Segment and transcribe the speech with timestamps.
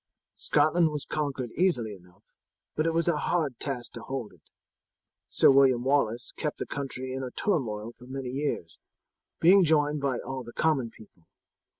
[0.37, 2.25] Scotland was conquered easily enough,
[2.75, 4.41] but it was a hard task to hold it.
[5.29, 8.79] Sir William Wallace kept the country in a turmoil for many years,
[9.39, 11.27] being joined by all the common people.